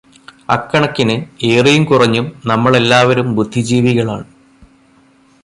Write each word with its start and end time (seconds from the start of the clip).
അക്കണക്കിന്, 0.49 1.15
ഏറിയും 1.43 1.83
കുറഞ്ഞും, 1.85 2.25
നമ്മളെല്ലാവരും 2.45 3.35
ബുദ്ധിജീവികളാണ്. 3.35 4.27